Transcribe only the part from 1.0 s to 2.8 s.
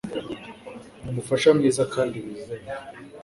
Ni umufasha mwiza kandi wizewe.